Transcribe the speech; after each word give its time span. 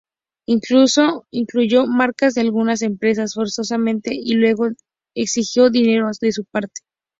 Incluso 0.47 1.27
incluyó 1.29 1.85
marcas 1.85 2.33
de 2.33 2.41
algunas 2.41 2.81
empresas 2.81 3.35
forzosamente 3.35 4.09
y 4.15 4.33
luego 4.33 4.67
exigió 5.15 5.69
dinero 5.69 6.09
de 6.19 6.31
su 6.31 6.43
parte. 6.45 6.81